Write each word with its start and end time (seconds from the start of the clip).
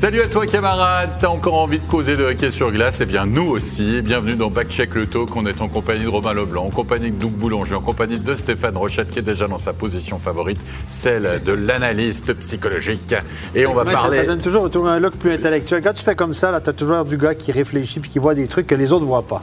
Salut 0.00 0.22
à 0.22 0.28
toi 0.28 0.46
camarade, 0.46 1.10
t'as 1.20 1.26
encore 1.26 1.54
envie 1.56 1.80
de 1.80 1.84
causer 1.86 2.16
de 2.16 2.22
hockey 2.22 2.52
sur 2.52 2.70
glace? 2.70 3.00
Eh 3.00 3.04
bien 3.06 3.26
nous 3.26 3.48
aussi, 3.48 4.00
bienvenue 4.00 4.36
dans 4.36 4.48
Backcheck 4.48 4.94
le 4.94 5.06
Talk, 5.06 5.34
on 5.34 5.44
est 5.44 5.60
en 5.60 5.66
compagnie 5.68 6.04
de 6.04 6.08
Romain 6.08 6.34
Leblanc, 6.34 6.66
en 6.66 6.70
compagnie 6.70 7.10
de 7.10 7.16
Doug 7.18 7.32
Boulanger, 7.32 7.74
en 7.74 7.80
compagnie 7.80 8.16
de 8.16 8.34
Stéphane 8.34 8.76
Rochette 8.76 9.10
qui 9.10 9.18
est 9.18 9.22
déjà 9.22 9.48
dans 9.48 9.56
sa 9.58 9.72
position 9.72 10.20
favorite, 10.20 10.60
celle 10.88 11.42
de 11.44 11.52
l'analyste 11.52 12.32
psychologique. 12.34 13.12
Et 13.56 13.66
on 13.66 13.74
va 13.74 13.82
Ouais, 13.82 13.92
parler... 13.92 14.18
Ça, 14.18 14.22
ça 14.22 14.28
donne 14.28 14.40
toujours, 14.40 14.70
toujours 14.70 14.88
un 14.88 15.00
look 15.00 15.14
plus 15.16 15.32
intellectuel. 15.32 15.82
Quand 15.82 15.92
tu 15.92 16.04
fais 16.04 16.14
comme 16.14 16.32
ça, 16.32 16.52
là, 16.52 16.60
t'as 16.60 16.72
toujours 16.72 17.04
du 17.04 17.16
gars 17.16 17.34
qui 17.34 17.50
réfléchit 17.50 17.98
puis 17.98 18.08
qui 18.10 18.20
voit 18.20 18.34
des 18.34 18.46
trucs 18.46 18.68
que 18.68 18.76
les 18.76 18.92
autres 18.92 19.04
voient 19.06 19.26
pas. 19.26 19.42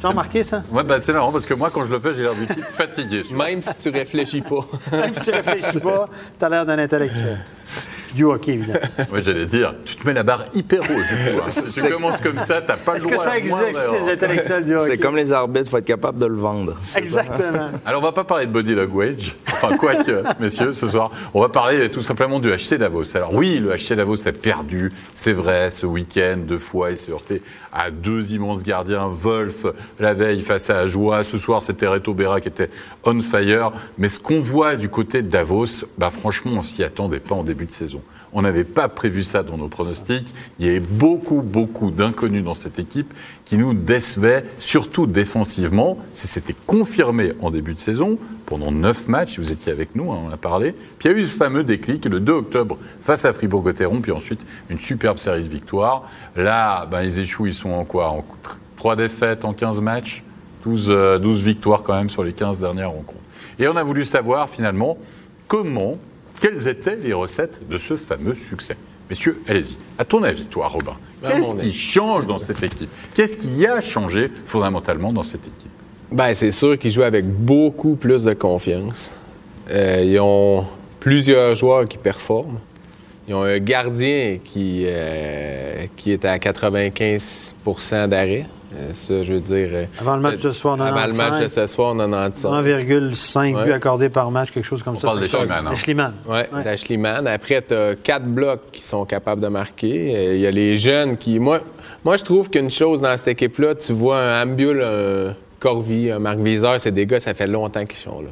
Tu 0.00 0.06
as 0.06 0.08
remarqué 0.08 0.42
ça? 0.42 0.62
Ouais, 0.72 0.82
bah, 0.82 0.96
c'est 1.00 1.12
marrant 1.12 1.30
parce 1.30 1.44
que 1.44 1.52
moi 1.52 1.68
quand 1.70 1.84
je 1.84 1.92
le 1.92 2.00
fais 2.00 2.14
j'ai 2.14 2.22
l'air 2.22 2.34
du 2.34 2.46
type 2.46 2.64
fatigué. 2.64 3.22
Même 3.34 3.60
si 3.60 3.74
tu 3.76 3.90
réfléchis 3.90 4.40
pas. 4.40 4.64
Même 4.92 5.12
si 5.12 5.30
tu 5.30 5.30
réfléchis 5.30 5.78
pas, 5.78 6.08
t'as 6.38 6.48
l'air 6.48 6.64
d'un 6.64 6.78
intellectuel. 6.78 7.38
Du 8.14 8.24
hockey, 8.24 8.52
évidemment. 8.52 8.80
Ouais, 9.12 9.22
j'allais 9.22 9.46
dire, 9.46 9.74
tu 9.84 9.96
te 9.96 10.06
mets 10.06 10.12
la 10.12 10.22
barre 10.22 10.44
hyper 10.54 10.80
haut. 10.80 10.84
du 10.84 10.92
coup, 11.32 11.40
hein. 11.44 11.68
Tu 11.72 11.90
commences 11.90 12.20
comme 12.20 12.38
ça, 12.40 12.60
t'as 12.60 12.76
pas 12.76 12.92
le 12.92 12.96
Est-ce 12.98 13.06
que 13.06 13.14
droit 13.14 13.24
ça 13.24 13.38
existe, 13.38 13.56
moindre 13.58 13.96
ces 14.06 14.12
intellectuels 14.12 14.64
du 14.64 14.74
hockey? 14.74 14.86
C'est 14.86 14.98
comme 14.98 15.16
les 15.16 15.32
arbitres, 15.32 15.66
il 15.66 15.70
faut 15.70 15.78
être 15.78 15.84
capable 15.84 16.18
de 16.18 16.26
le 16.26 16.34
vendre. 16.36 16.74
Exactement. 16.96 17.70
Alors, 17.86 18.00
on 18.00 18.04
va 18.04 18.12
pas 18.12 18.24
parler 18.24 18.46
de 18.46 18.52
body 18.52 18.74
language, 18.74 19.36
enfin, 19.46 19.76
quoique, 19.76 20.22
messieurs, 20.40 20.72
ce 20.72 20.86
soir, 20.86 21.10
on 21.34 21.40
va 21.40 21.48
parler 21.48 21.90
tout 21.90 22.02
simplement 22.02 22.40
du 22.40 22.50
HC 22.50 22.74
Davos. 22.78 23.16
Alors, 23.16 23.34
oui, 23.34 23.58
le 23.58 23.74
HC 23.76 23.94
Davos 23.94 24.26
a 24.26 24.32
perdu, 24.32 24.92
c'est 25.14 25.32
vrai, 25.32 25.70
ce 25.70 25.86
week-end, 25.86 26.38
deux 26.38 26.58
fois, 26.58 26.90
il 26.90 26.96
s'est 26.96 27.12
heurté 27.12 27.42
à 27.72 27.90
deux 27.90 28.32
immenses 28.32 28.62
gardiens, 28.62 29.08
Wolf, 29.08 29.66
la 29.98 30.14
veille, 30.14 30.42
face 30.42 30.70
à 30.70 30.86
Joie, 30.86 31.22
ce 31.24 31.38
soir, 31.38 31.62
c'était 31.62 31.86
Reto 31.86 32.14
Berra 32.14 32.40
qui 32.40 32.48
était 32.48 32.70
on 33.04 33.20
fire. 33.20 33.72
Mais 33.98 34.08
ce 34.08 34.20
qu'on 34.20 34.40
voit 34.40 34.76
du 34.76 34.88
côté 34.88 35.22
de 35.22 35.28
Davos, 35.28 35.84
bah, 35.98 36.10
franchement, 36.10 36.52
on 36.56 36.62
s'y 36.62 36.82
attendait 36.82 37.20
pas 37.20 37.34
en 37.34 37.44
début 37.44 37.66
de 37.66 37.70
saison. 37.72 37.99
On 38.32 38.42
n'avait 38.42 38.64
pas 38.64 38.88
prévu 38.88 39.22
ça 39.22 39.42
dans 39.42 39.56
nos 39.56 39.68
pronostics. 39.68 40.28
Il 40.58 40.66
y 40.66 40.68
avait 40.68 40.80
beaucoup, 40.80 41.42
beaucoup 41.42 41.90
d'inconnus 41.90 42.44
dans 42.44 42.54
cette 42.54 42.78
équipe 42.78 43.12
qui 43.44 43.56
nous 43.56 43.74
décevaient, 43.74 44.44
surtout 44.58 45.06
défensivement. 45.06 45.98
Ça 46.14 46.28
s'était 46.28 46.54
confirmé 46.66 47.32
en 47.40 47.50
début 47.50 47.74
de 47.74 47.80
saison, 47.80 48.18
pendant 48.46 48.70
neuf 48.70 49.08
matchs, 49.08 49.38
vous 49.38 49.52
étiez 49.52 49.72
avec 49.72 49.94
nous, 49.94 50.12
hein, 50.12 50.18
on 50.24 50.28
en 50.28 50.32
a 50.32 50.36
parlé. 50.36 50.72
Puis 50.98 51.08
il 51.08 51.12
y 51.12 51.14
a 51.14 51.18
eu 51.18 51.24
ce 51.24 51.36
fameux 51.36 51.64
déclic 51.64 52.04
le 52.04 52.20
2 52.20 52.32
octobre 52.32 52.78
face 53.00 53.24
à 53.24 53.32
Fribourg-Gotteron, 53.32 54.00
puis 54.00 54.12
ensuite 54.12 54.44
une 54.68 54.78
superbe 54.78 55.18
série 55.18 55.44
de 55.44 55.48
victoires. 55.48 56.08
Là, 56.36 56.86
ben, 56.86 57.02
ils 57.02 57.18
échouent, 57.18 57.46
ils 57.46 57.54
sont 57.54 57.70
en 57.70 57.84
quoi? 57.84 58.10
En 58.10 58.24
trois 58.76 58.96
défaites 58.96 59.44
en 59.44 59.52
15 59.52 59.80
matchs, 59.80 60.22
12, 60.64 60.86
euh, 60.88 61.18
12 61.18 61.42
victoires 61.42 61.82
quand 61.82 61.94
même 61.94 62.08
sur 62.08 62.24
les 62.24 62.32
15 62.32 62.60
dernières 62.60 62.90
rencontres. 62.90 63.20
Et 63.58 63.68
on 63.68 63.76
a 63.76 63.82
voulu 63.82 64.04
savoir 64.04 64.48
finalement 64.48 64.98
comment 65.46 65.98
quelles 66.40 66.68
étaient 66.68 66.96
les 66.96 67.12
recettes 67.12 67.60
de 67.68 67.78
ce 67.78 67.96
fameux 67.96 68.34
succès? 68.34 68.76
Messieurs, 69.08 69.40
allez-y. 69.48 69.76
À 69.98 70.04
ton 70.04 70.22
avis, 70.22 70.46
toi, 70.46 70.68
Robin, 70.68 70.96
À 71.24 71.32
qu'est-ce 71.32 71.54
qui 71.56 71.72
change 71.72 72.26
dans 72.26 72.38
cette 72.38 72.62
équipe? 72.62 72.90
Qu'est-ce 73.14 73.36
qui 73.36 73.66
a 73.66 73.80
changé 73.80 74.30
fondamentalement 74.46 75.12
dans 75.12 75.22
cette 75.22 75.42
équipe? 75.42 75.70
Ben, 76.12 76.34
c'est 76.34 76.50
sûr 76.50 76.78
qu'ils 76.78 76.92
jouent 76.92 77.02
avec 77.02 77.26
beaucoup 77.26 77.94
plus 77.96 78.24
de 78.24 78.32
confiance. 78.34 79.12
Euh, 79.70 80.02
ils 80.04 80.18
ont 80.20 80.64
plusieurs 80.98 81.54
joueurs 81.54 81.86
qui 81.86 81.98
performent. 81.98 82.58
Ils 83.28 83.34
ont 83.34 83.42
un 83.42 83.58
gardien 83.58 84.38
qui, 84.42 84.84
euh, 84.86 85.86
qui 85.96 86.12
est 86.12 86.24
à 86.24 86.38
95% 86.38 88.08
d'arrêt. 88.08 88.46
Euh, 88.74 88.90
ça, 88.92 89.22
je 89.24 89.32
veux 89.32 89.40
dire. 89.40 89.68
euh, 89.72 89.84
Avant 90.00 90.14
le 90.16 90.22
match 90.22 90.34
de 90.36 90.38
ce 90.38 90.50
soir, 90.52 90.76
on 90.78 90.80
en 90.80 90.84
a 90.84 90.88
Avant 90.88 91.00
le 91.06 91.12
match 91.12 91.16
de 91.16 91.18
95. 91.48 91.54
ce 91.54 91.66
soir, 91.66 91.92
on 91.94 91.98
en 91.98 92.12
a 92.12 92.30
95. 92.30 92.52
1,5 92.52 93.54
Ouais. 93.56 93.64
buts 93.64 93.72
accordés 93.72 94.08
par 94.08 94.30
match, 94.30 94.50
quelque 94.52 94.64
chose 94.64 94.82
comme 94.82 94.94
On 94.94 94.98
ça. 94.98 95.08
parle 95.08 95.24
ça. 95.24 95.38
d'Eschliman, 95.70 96.06
hein. 96.06 96.12
Oui, 96.28 96.56
Ouais. 96.58 96.62
d'Ashley 96.64 96.96
Mann. 96.96 97.26
Après, 97.26 97.62
tu 97.62 97.74
as 97.74 97.94
quatre 97.96 98.26
blocs 98.26 98.60
qui 98.70 98.82
sont 98.82 99.04
capables 99.04 99.40
de 99.42 99.48
marquer. 99.48 100.14
Euh, 100.16 100.34
Il 100.36 100.40
y 100.40 100.46
a 100.46 100.50
les 100.52 100.78
jeunes 100.78 101.16
qui. 101.16 101.38
Moi, 101.40 101.60
moi 102.04 102.16
je 102.16 102.22
trouve 102.24 102.48
qu'une 102.48 102.70
chose 102.70 103.00
dans 103.02 103.16
cette 103.16 103.28
équipe-là, 103.28 103.74
tu 103.74 103.92
vois 103.92 104.20
un 104.20 104.42
Ambul, 104.44 104.80
un 104.82 105.34
Corvi, 105.58 106.10
un 106.10 106.18
Marc 106.20 106.38
Viseur, 106.38 106.80
c'est 106.80 106.92
des 106.92 107.06
gars, 107.06 107.18
ça 107.20 107.34
fait 107.34 107.46
longtemps 107.48 107.84
qu'ils 107.84 107.98
sont 107.98 108.22
là. 108.22 108.28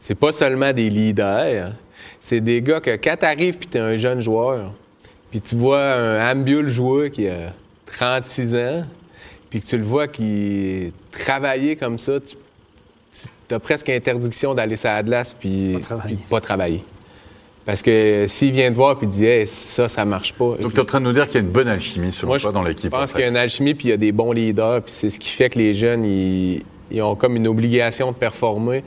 C'est 0.00 0.14
pas 0.16 0.32
seulement 0.32 0.72
des 0.72 0.88
leaders, 0.90 1.72
c'est 2.20 2.40
des 2.40 2.60
gars 2.62 2.80
que 2.80 2.96
quand 2.96 3.16
tu 3.20 3.26
arrives 3.26 3.56
et 3.62 3.66
tu 3.70 3.78
es 3.78 3.80
un 3.80 3.96
jeune 3.96 4.20
joueur, 4.20 4.72
puis 5.30 5.40
tu 5.40 5.54
vois 5.56 5.80
un 5.82 6.32
Ambul 6.32 6.68
joueur 6.68 7.10
qui 7.10 7.28
a 7.28 7.52
36 7.86 8.54
ans, 8.56 8.84
puis 9.54 9.60
que 9.60 9.66
tu 9.68 9.78
le 9.78 9.84
vois 9.84 10.08
qui 10.08 10.92
travailler 11.12 11.76
comme 11.76 11.96
ça, 11.96 12.14
tu 12.18 13.54
as 13.54 13.60
presque 13.60 13.88
interdiction 13.88 14.52
d'aller 14.52 14.74
sur 14.74 14.88
la 14.88 15.00
glace 15.04 15.32
puis 15.38 15.74
Pas 15.74 15.80
travailler. 15.80 16.16
puis 16.16 16.24
pas 16.28 16.40
travailler. 16.40 16.84
Parce 17.64 17.80
que 17.80 18.24
s'il 18.26 18.50
vient 18.50 18.68
te 18.72 18.74
voir 18.74 18.98
et 19.00 19.06
dit 19.06 19.24
hey, 19.24 19.46
ça, 19.46 19.86
ça 19.86 20.04
marche 20.04 20.32
pas. 20.32 20.56
Donc, 20.60 20.72
tu 20.72 20.78
es 20.78 20.80
en 20.80 20.84
train 20.84 20.98
de 21.00 21.04
nous 21.04 21.12
dire 21.12 21.26
qu'il 21.28 21.36
y 21.36 21.38
a 21.38 21.46
une 21.46 21.52
bonne 21.52 21.68
alchimie, 21.68 22.10
selon 22.10 22.30
Moi, 22.32 22.38
toi, 22.40 22.50
je 22.50 22.52
dans 22.54 22.64
l'équipe. 22.64 22.90
pense 22.90 23.10
en 23.12 23.14
qu'il 23.14 23.20
y 23.22 23.24
a 23.26 23.28
une 23.28 23.36
alchimie 23.36 23.74
puis 23.74 23.86
il 23.86 23.90
y 23.90 23.94
a 23.94 23.96
des 23.96 24.10
bons 24.10 24.32
leaders. 24.32 24.82
Puis 24.82 24.92
c'est 24.92 25.08
ce 25.08 25.20
qui 25.20 25.28
fait 25.28 25.50
que 25.50 25.58
les 25.60 25.72
jeunes, 25.72 26.04
ils, 26.04 26.64
ils 26.90 27.00
ont 27.00 27.14
comme 27.14 27.36
une 27.36 27.46
obligation 27.46 28.10
de 28.10 28.16
performer 28.16 28.82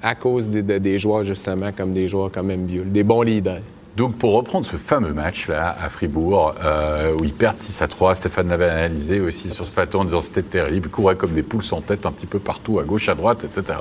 à 0.00 0.14
cause 0.14 0.48
des, 0.48 0.62
de- 0.62 0.78
des 0.78 0.98
joueurs, 0.98 1.22
justement, 1.22 1.70
comme 1.70 1.92
des 1.92 2.08
joueurs 2.08 2.32
comme 2.32 2.50
Mbiul, 2.50 2.90
des 2.90 3.02
bons 3.02 3.20
leaders. 3.22 3.60
Donc, 3.96 4.16
pour 4.16 4.32
reprendre 4.32 4.64
ce 4.64 4.76
fameux 4.76 5.12
match-là 5.12 5.76
à 5.82 5.90
Fribourg, 5.90 6.54
euh, 6.64 7.14
où 7.20 7.24
ils 7.24 7.32
perdent 7.34 7.58
6 7.58 7.82
à 7.82 7.88
3, 7.88 8.14
Stéphane 8.14 8.48
l'avait 8.48 8.70
analysé 8.70 9.20
aussi 9.20 9.50
sur 9.50 9.66
ce 9.66 9.72
plateau 9.72 10.00
en 10.00 10.04
disant 10.06 10.22
c'était 10.22 10.42
terrible, 10.42 10.88
ils 10.88 10.90
couraient 10.90 11.16
comme 11.16 11.32
des 11.32 11.42
poules 11.42 11.62
sans 11.62 11.82
tête 11.82 12.06
un 12.06 12.10
petit 12.10 12.26
peu 12.26 12.38
partout, 12.38 12.78
à 12.78 12.84
gauche, 12.84 13.10
à 13.10 13.14
droite, 13.14 13.44
etc. 13.44 13.78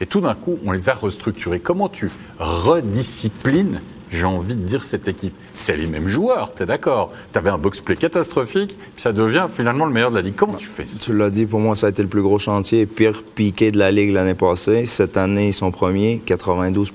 Et 0.00 0.06
tout 0.06 0.20
d'un 0.20 0.36
coup, 0.36 0.58
on 0.64 0.70
les 0.70 0.88
a 0.88 0.94
restructurés. 0.94 1.58
Comment 1.58 1.88
tu 1.88 2.08
redisciplines, 2.38 3.80
j'ai 4.10 4.24
envie 4.24 4.54
de 4.54 4.60
dire, 4.66 4.84
cette 4.84 5.06
équipe 5.08 5.34
C'est 5.54 5.76
les 5.76 5.86
mêmes 5.86 6.08
joueurs, 6.08 6.52
tu 6.56 6.62
es 6.62 6.66
d'accord 6.66 7.12
Tu 7.32 7.38
avais 7.38 7.50
un 7.50 7.58
box-play 7.58 7.96
catastrophique, 7.96 8.76
puis 8.94 9.02
ça 9.02 9.12
devient 9.12 9.46
finalement 9.54 9.84
le 9.86 9.92
meilleur 9.92 10.10
de 10.10 10.16
la 10.16 10.22
Ligue. 10.22 10.34
Comment 10.36 10.54
tu 10.54 10.66
fais 10.66 10.86
ça? 10.86 10.98
Tu 11.00 11.14
l'as 11.16 11.30
dit, 11.30 11.46
pour 11.46 11.60
moi, 11.60 11.76
ça 11.76 11.86
a 11.86 11.90
été 11.90 12.02
le 12.02 12.08
plus 12.08 12.22
gros 12.22 12.38
chantier, 12.38 12.86
pire 12.86 13.22
piqué 13.34 13.70
de 13.70 13.78
la 13.78 13.90
Ligue 13.90 14.12
l'année 14.12 14.34
passée. 14.34 14.86
Cette 14.86 15.16
année, 15.16 15.48
ils 15.48 15.52
sont 15.54 15.70
premiers, 15.70 16.20
92 16.24 16.92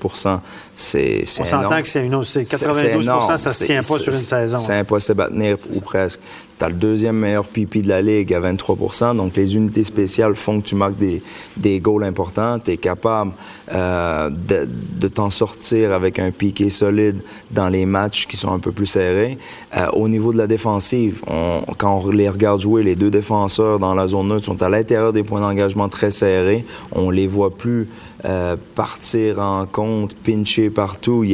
C'est 0.76 1.24
On 1.40 1.44
s'entend 1.44 1.82
que 1.82 1.88
c'est 1.88 2.04
une 2.04 2.14
autre. 2.14 2.26
C'est 2.26 2.44
C'est- 2.44 2.58
92 2.64 2.82
c'est 2.82 3.02
énorme. 3.04 3.22
ça 3.26 3.38
se 3.38 3.50
C'est- 3.50 3.64
tient 3.66 3.76
pas 3.82 3.98
sur 3.98 4.12
une 4.12 4.18
saison. 4.18 4.58
C'est 4.58 4.74
impossible 4.78 5.22
à 5.22 5.28
tenir, 5.28 5.56
ou 5.72 5.80
presque. 5.80 6.20
Tu 6.58 6.64
as 6.64 6.68
le 6.68 6.74
deuxième 6.74 7.16
meilleur 7.16 7.46
pipi 7.46 7.82
de 7.82 7.88
la 7.88 8.00
Ligue 8.00 8.32
à 8.34 8.40
23% 8.40 9.16
donc 9.16 9.36
les 9.36 9.56
unités 9.56 9.84
spéciales 9.84 10.34
font 10.34 10.60
que 10.60 10.66
tu 10.66 10.74
marques 10.74 10.96
des, 10.96 11.22
des 11.56 11.80
goals 11.80 12.04
importants. 12.04 12.58
Tu 12.58 12.72
es 12.72 12.76
capable 12.76 13.32
euh, 13.72 14.30
de, 14.30 14.68
de 14.68 15.08
t'en 15.08 15.30
sortir 15.30 15.92
avec 15.92 16.18
un 16.18 16.30
piqué 16.30 16.70
solide 16.70 17.22
dans 17.50 17.68
les 17.68 17.86
matchs 17.86 18.26
qui 18.26 18.36
sont 18.36 18.52
un 18.52 18.58
peu 18.58 18.72
plus 18.72 18.86
serrés. 18.86 19.38
Euh, 19.76 19.86
au 19.92 20.08
niveau 20.08 20.32
de 20.32 20.38
la 20.38 20.46
défensive, 20.46 21.22
quand 21.78 22.02
on 22.04 22.10
les 22.10 22.28
regarde 22.28 22.60
jouer, 22.60 22.82
les 22.82 22.96
deux 22.96 23.10
défenseurs 23.10 23.78
dans 23.78 23.94
la 23.94 24.06
zone 24.06 24.28
neutre 24.28 24.46
sont 24.46 24.62
à 24.62 24.68
l'intérieur 24.68 25.12
des 25.12 25.22
points 25.22 25.40
d'engagement 25.40 25.88
très 25.88 26.10
serrés. 26.10 26.64
On 26.92 27.10
les 27.10 27.26
voit 27.26 27.56
plus 27.56 27.88
euh, 28.24 28.56
partir 28.74 29.40
en 29.40 29.66
compte, 29.66 30.16
pincher 30.16 30.70
partout. 30.70 31.26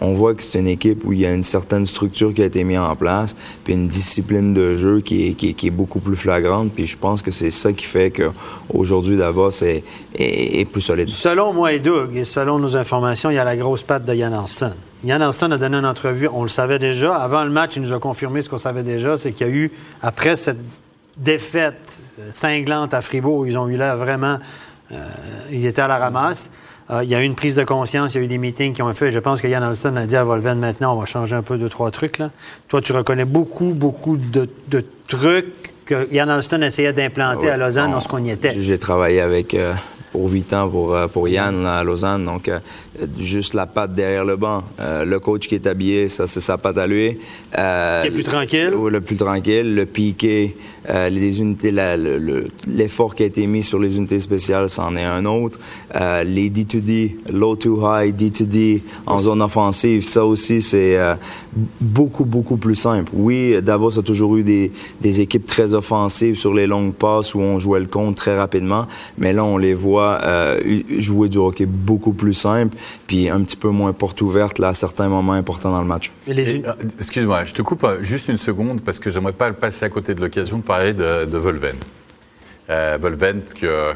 On 0.00 0.14
voit 0.14 0.34
que 0.34 0.42
c'est 0.42 0.58
une 0.58 0.66
équipe 0.66 1.04
où 1.04 1.12
il 1.12 1.20
y 1.20 1.26
a 1.26 1.32
une 1.32 1.44
certaine 1.44 1.84
structure 1.84 2.32
qui 2.32 2.42
a 2.42 2.46
été 2.46 2.64
mise 2.64 2.78
en 2.78 2.96
place, 2.96 3.36
puis 3.64 3.74
une 3.74 3.88
discipline 3.88 4.54
de 4.54 4.74
jeu 4.74 5.00
qui 5.00 5.28
est, 5.28 5.70
beaucoup 5.70 6.00
plus 6.00 6.16
flagrante. 6.16 6.72
Puis 6.74 6.86
je 6.86 6.96
pense 6.96 7.20
que 7.20 7.30
c'est 7.30 7.50
ça 7.50 7.72
qui 7.72 7.84
fait 7.84 8.10
qu'aujourd'hui, 8.10 9.18
Davos 9.18 9.50
est, 9.62 10.64
plus 10.72 10.80
solide. 10.80 11.10
Selon 11.10 11.52
moi 11.52 11.72
et 11.72 11.80
Doug, 11.80 12.16
et 12.16 12.24
selon 12.24 12.58
nos 12.58 12.76
informations, 12.76 13.30
il 13.30 13.34
y 13.34 13.38
a 13.38 13.44
la 13.44 13.56
grosse 13.56 13.82
patte 13.82 14.06
de 14.06 14.14
Yann 14.14 14.32
Alston. 14.32 14.72
Yann 15.04 15.20
Alston 15.20 15.50
a 15.50 15.58
donné 15.58 15.76
une 15.76 15.86
entrevue, 15.86 16.28
on 16.32 16.42
le 16.42 16.48
savait 16.48 16.78
déjà. 16.78 17.14
Avant 17.14 17.44
le 17.44 17.50
match, 17.50 17.76
il 17.76 17.82
nous 17.82 17.92
a 17.92 17.98
confirmé 17.98 18.40
ce 18.40 18.48
qu'on 18.48 18.58
savait 18.58 18.82
déjà, 18.82 19.16
c'est 19.16 19.32
qu'il 19.32 19.46
y 19.46 19.50
a 19.50 19.52
eu, 19.52 19.70
après 20.02 20.36
cette 20.36 20.58
défaite 21.18 22.02
euh, 22.18 22.28
cinglante 22.30 22.94
à 22.94 23.02
Fribourg, 23.02 23.46
ils 23.46 23.58
ont 23.58 23.68
eu 23.68 23.76
là 23.76 23.96
vraiment. 23.96 24.38
Euh, 24.92 24.96
ils 25.50 25.66
étaient 25.66 25.82
à 25.82 25.88
la 25.88 25.98
ramasse. 25.98 26.50
Euh, 26.90 27.04
il 27.04 27.10
y 27.10 27.14
a 27.14 27.20
eu 27.20 27.24
une 27.24 27.34
prise 27.34 27.54
de 27.54 27.64
conscience, 27.64 28.14
il 28.14 28.18
y 28.18 28.20
a 28.22 28.24
eu 28.24 28.28
des 28.28 28.38
meetings 28.38 28.72
qui 28.72 28.80
ont 28.82 28.92
fait. 28.94 29.10
Je 29.10 29.18
pense 29.18 29.40
que 29.42 29.46
Yann 29.46 29.62
Alston 29.62 29.94
a 29.96 30.06
dit 30.06 30.16
à 30.16 30.24
Volven 30.24 30.58
maintenant, 30.58 30.94
on 30.96 31.00
va 31.00 31.04
changer 31.06 31.36
un 31.36 31.42
peu 31.42 31.58
deux, 31.58 31.68
trois 31.68 31.90
trucs. 31.90 32.16
Là. 32.18 32.30
Toi, 32.68 32.80
tu 32.80 32.92
reconnais 32.92 33.26
beaucoup, 33.26 33.74
beaucoup 33.74 34.16
de, 34.16 34.48
de 34.68 34.84
trucs 35.06 35.46
que 35.84 36.08
Yann 36.12 36.30
Alston 36.30 36.62
essayait 36.62 36.92
d'implanter 36.94 37.46
Ouais, 37.46 37.52
à 37.52 37.56
Lausanne 37.58 37.90
on- 37.90 37.92
lorsqu'on 37.92 38.24
y 38.24 38.30
était. 38.30 38.52
J'ai 38.58 38.78
travaillé 38.78 39.20
avec 39.20 39.52
euh, 39.54 39.74
pour 40.12 40.30
huit 40.30 40.52
ans 40.52 40.68
pour, 40.68 40.94
euh, 40.94 41.06
pour 41.06 41.28
Yann 41.28 41.62
là, 41.62 41.78
à 41.78 41.84
Lausanne, 41.84 42.24
donc 42.24 42.48
euh, 42.48 42.58
juste 43.18 43.54
la 43.54 43.66
patte 43.66 43.94
derrière 43.94 44.24
le 44.24 44.36
banc. 44.36 44.62
Euh, 44.80 45.04
le 45.04 45.20
coach 45.20 45.48
qui 45.48 45.54
est 45.54 45.66
habillé, 45.66 46.08
ça 46.08 46.26
c'est 46.26 46.40
sa 46.40 46.58
patte 46.58 46.78
à 46.78 46.86
lui. 46.86 47.18
Euh, 47.58 48.02
Qui 48.02 48.08
est 48.08 48.10
plus 48.10 48.22
tranquille. 48.22 48.72
Oui, 48.76 48.90
le 48.90 49.00
plus 49.00 49.16
tranquille. 49.16 49.74
Le 49.74 49.86
piqué, 49.86 50.56
les 51.10 51.40
unités, 51.40 51.70
le- 51.70 52.18
le- 52.18 52.48
l'effort 52.66 53.14
qui 53.14 53.22
a 53.22 53.26
été 53.26 53.46
mis 53.46 53.62
sur 53.62 53.78
les 53.78 53.96
unités 53.98 54.18
spéciales, 54.18 54.68
c'en 54.70 54.96
est 54.96 55.04
un 55.04 55.24
autre. 55.26 55.58
Les 55.94 56.50
D2D, 56.50 57.16
low 57.32 57.56
to 57.56 57.80
high, 57.82 58.14
D2D 58.14 58.80
en 59.06 59.18
zone 59.18 59.42
offensive, 59.42 60.04
ça 60.04 60.24
aussi 60.24 60.62
c'est 60.62 60.96
beaucoup, 61.80 62.24
beaucoup 62.24 62.56
plus 62.56 62.74
simple. 62.74 63.10
Oui, 63.14 63.60
Davos 63.62 63.98
a 63.98 64.02
toujours 64.02 64.36
eu 64.36 64.42
des, 64.42 64.72
des 65.00 65.20
équipes 65.20 65.46
très 65.46 65.74
offensives 65.74 66.36
sur 66.36 66.54
les 66.54 66.66
longues 66.66 66.92
passes 66.94 67.34
où 67.34 67.40
on 67.40 67.58
jouait 67.58 67.80
le 67.80 67.86
compte 67.86 68.16
très 68.16 68.36
rapidement, 68.36 68.86
mais 69.18 69.32
là 69.32 69.44
on 69.44 69.58
les 69.58 69.74
voit 69.74 70.07
euh, 70.22 70.60
jouer 70.98 71.28
du 71.28 71.38
hockey 71.38 71.66
beaucoup 71.66 72.12
plus 72.12 72.32
simple, 72.34 72.76
puis 73.06 73.28
un 73.28 73.42
petit 73.42 73.56
peu 73.56 73.68
moins 73.68 73.92
porte 73.92 74.20
ouverte 74.22 74.58
là, 74.58 74.68
à 74.68 74.72
certains 74.74 75.08
moments 75.08 75.32
importants 75.34 75.70
dans 75.72 75.80
le 75.82 75.86
match. 75.86 76.12
Les 76.26 76.64
euh, 76.64 76.72
Excuse-moi, 76.98 77.44
je 77.44 77.54
te 77.54 77.62
coupe 77.62 77.84
euh, 77.84 78.02
juste 78.02 78.28
une 78.28 78.36
seconde 78.36 78.80
parce 78.82 78.98
que 78.98 79.10
j'aimerais 79.10 79.32
pas 79.32 79.52
passer 79.52 79.84
à 79.84 79.88
côté 79.88 80.14
de 80.14 80.20
l'occasion 80.20 80.58
de 80.58 80.62
parler 80.62 80.92
de, 80.92 81.24
de 81.24 81.38
Volven. 81.38 81.76
Euh, 82.70 82.98
Volven 83.00 83.40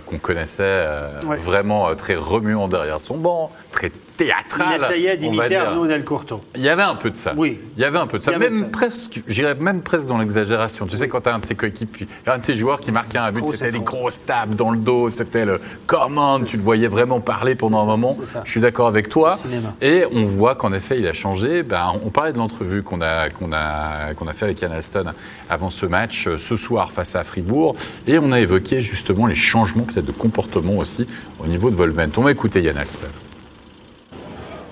qu'on 0.09 0.17
connaissait 0.19 0.63
euh, 0.63 1.21
Ouais. 1.29 1.37
vraiment 1.37 1.89
euh, 1.89 1.95
très 1.95 2.15
remuant 2.17 2.69
derrière 2.69 3.01
son 3.01 3.19
banc, 3.19 3.51
très 3.71 3.93
théâtral. 4.17 4.69
il 4.77 4.83
essayait 4.83 5.17
d'imiter. 5.17 5.57
Arnaud 5.57 5.87
Del 5.87 6.05
Curto. 6.05 6.41
Il 6.55 6.63
y 6.63 6.69
avait 6.69 6.83
un 6.83 6.95
peu 6.95 7.11
de 7.11 7.17
ça. 7.17 7.33
Oui. 7.37 7.59
Il 7.77 7.83
y 7.83 7.85
avait 7.85 7.99
un 7.99 8.07
peu 8.07 8.19
de 8.19 8.23
ça. 8.23 8.37
Même 8.37 8.53
de 8.53 8.59
ça. 8.61 8.71
presque, 8.71 9.23
j'irais 9.27 9.55
même 9.55 9.83
presque 9.83 10.09
dans 10.09 10.19
l'exagération. 10.19 10.87
Tu 10.87 10.97
sais, 10.97 11.09
quand 11.09 11.21
tu 11.23 11.29
as 11.29 11.35
un 11.35 11.39
de 11.39 11.47
ses 11.47 11.55
coéquipiers, 11.55 12.09
un 12.27 12.39
de 12.39 12.45
ses 12.45 12.55
joueurs 12.55 12.81
qui 12.81 12.91
marquait 12.91 13.19
un 13.19 13.33
but, 13.33 13.47
c'était 13.49 13.71
trop. 13.71 13.83
grosses 13.83 14.25
tapes 14.25 14.55
dans 14.55 14.71
le 14.71 14.79
dos, 14.79 15.09
c'était 15.09 15.45
le 15.45 15.61
commande, 15.87 16.47
tu 16.47 16.57
le 16.57 16.63
voyais 16.63 16.89
vraiment 16.89 17.21
parler 17.21 17.55
pendant 17.55 17.83
un 17.83 17.87
moment. 17.87 18.17
Je 18.45 18.51
suis 18.51 18.61
d'accord 18.61 18.89
avec 18.89 19.09
toi. 19.09 19.39
Et 19.81 20.05
on 20.13 20.25
voit 20.25 20.55
qu'en 20.55 20.73
effet, 20.73 20.99
il 20.99 21.07
a 21.07 21.13
changé. 21.13 21.63
Ben, 21.63 21.93
on 22.05 22.11
parlait 22.11 22.33
de 22.33 22.39
l'entrevue 22.39 22.83
qu'on 22.83 23.01
a, 23.01 23.31
qu'on 23.31 23.53
a, 23.53 24.15
qu'on 24.15 24.27
a 24.27 24.33
fait 24.33 24.47
avec 24.47 24.61
Yann 24.61 24.73
Alston 24.73 25.13
avant 25.49 25.71
ce 25.71 25.87
match, 25.87 26.27
euh, 26.27 26.37
ce 26.37 26.57
soir 26.57 26.91
face 26.93 27.17
à 27.17 27.25
Fribourg. 27.25 27.77
Et 28.07 28.19
on 28.19 28.33
a 28.33 28.41
évoqué 28.41 28.81
justement 28.81 29.27
les 29.27 29.35
changements 29.35 29.85
peut-être 29.85 30.07
de 30.07 30.13
comportement 30.13 30.77
aussi 30.79 31.07
au 31.39 31.47
niveau 31.47 31.71
de 31.71 31.77
Volvent. 31.77 32.09
On 32.17 32.23
va 32.23 32.33
écouter 32.33 32.63
Yann 32.63 32.77
Alston. 32.77 33.09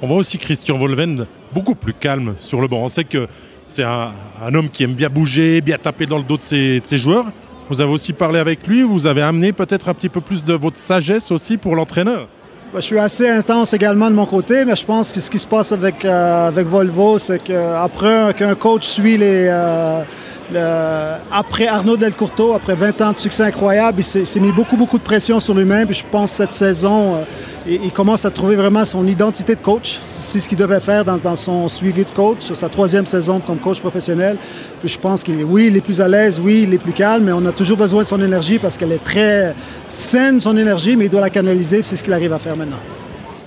On 0.02 0.06
voit 0.06 0.16
aussi 0.16 0.38
Christian 0.38 0.78
Volven 0.78 1.26
beaucoup 1.52 1.74
plus 1.74 1.92
calme 1.92 2.34
sur 2.40 2.60
le 2.62 2.68
banc. 2.68 2.78
On 2.78 2.88
sait 2.88 3.04
que 3.04 3.26
c'est 3.66 3.84
un, 3.84 4.12
homme 4.54 4.70
qui 4.70 4.84
aime 4.84 4.94
bien 4.94 5.10
bouger, 5.10 5.60
bien 5.60 5.76
taper 5.76 6.06
dans 6.06 6.16
le 6.16 6.24
dos 6.24 6.38
de 6.38 6.42
ses, 6.42 6.98
joueurs. 6.98 7.26
Vous 7.68 7.80
avez 7.80 7.92
aussi 7.92 8.12
parlé 8.14 8.38
avec 8.38 8.66
lui, 8.66 8.82
vous 8.82 9.06
avez 9.06 9.22
amené 9.22 9.52
peut-être 9.52 9.88
un 9.90 9.94
petit 9.94 10.08
peu 10.08 10.20
plus 10.20 10.42
de 10.44 10.54
votre 10.54 10.78
sagesse 10.78 11.30
aussi 11.30 11.56
pour 11.56 11.76
l'entraîneur. 11.76 12.28
Ben, 12.72 12.80
Je 12.80 12.86
suis 12.86 12.98
assez 12.98 13.28
intense 13.28 13.74
également 13.74 14.10
de 14.10 14.16
mon 14.16 14.26
côté, 14.26 14.64
mais 14.64 14.74
je 14.74 14.84
pense 14.84 15.12
que 15.12 15.20
ce 15.20 15.30
qui 15.30 15.38
se 15.38 15.46
passe 15.46 15.70
avec, 15.70 16.04
euh, 16.04 16.50
Volvo, 16.56 17.18
c'est 17.18 17.42
qu'après 17.42 18.34
qu'un 18.34 18.54
coach 18.54 18.86
suit 18.86 19.18
les. 19.18 19.46
euh, 19.48 20.02
le- 20.52 21.16
après 21.32 21.66
Arnaud 21.66 21.96
Del 21.96 22.12
Curto, 22.14 22.52
après 22.54 22.74
20 22.74 23.00
ans 23.02 23.12
de 23.12 23.16
succès 23.18 23.44
incroyable, 23.44 24.00
il 24.00 24.26
s'est 24.26 24.40
mis 24.40 24.52
beaucoup, 24.52 24.76
beaucoup 24.76 24.98
de 24.98 25.02
pression 25.02 25.38
sur 25.40 25.54
lui-même. 25.54 25.86
Puis 25.86 25.96
je 25.98 26.04
pense 26.10 26.30
que 26.32 26.36
cette 26.38 26.52
saison, 26.52 27.14
euh, 27.16 27.22
il, 27.66 27.84
il 27.84 27.90
commence 27.92 28.24
à 28.24 28.30
trouver 28.30 28.56
vraiment 28.56 28.84
son 28.84 29.06
identité 29.06 29.54
de 29.54 29.60
coach. 29.60 30.00
C'est 30.16 30.38
ce 30.40 30.48
qu'il 30.48 30.58
devait 30.58 30.80
faire 30.80 31.04
dans, 31.04 31.16
dans 31.16 31.36
son 31.36 31.68
suivi 31.68 32.04
de 32.04 32.10
coach, 32.10 32.40
sur 32.40 32.56
sa 32.56 32.68
troisième 32.68 33.06
saison 33.06 33.40
comme 33.40 33.58
coach 33.58 33.80
professionnel. 33.80 34.36
Puis 34.80 34.88
je 34.88 34.98
pense 34.98 35.22
qu'il 35.22 35.40
est, 35.40 35.44
oui, 35.44 35.68
il 35.68 35.76
est 35.76 35.80
plus 35.80 36.00
à 36.00 36.08
l'aise, 36.08 36.40
oui, 36.42 36.64
il 36.66 36.74
est 36.74 36.78
plus 36.78 36.92
calme, 36.92 37.24
mais 37.24 37.32
on 37.32 37.44
a 37.46 37.52
toujours 37.52 37.76
besoin 37.76 38.02
de 38.02 38.08
son 38.08 38.20
énergie 38.22 38.58
parce 38.58 38.76
qu'elle 38.76 38.92
est 38.92 39.02
très 39.04 39.54
saine, 39.88 40.40
son 40.40 40.56
énergie, 40.56 40.96
mais 40.96 41.06
il 41.06 41.10
doit 41.10 41.20
la 41.20 41.30
canaliser. 41.30 41.82
C'est 41.84 41.96
ce 41.96 42.04
qu'il 42.04 42.12
arrive 42.12 42.32
à 42.32 42.38
faire 42.38 42.56
maintenant. 42.56 42.76